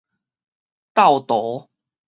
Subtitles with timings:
[0.95, 1.69] 鬥圖